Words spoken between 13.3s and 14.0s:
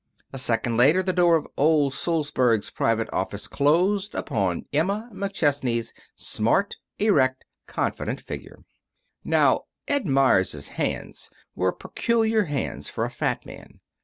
man.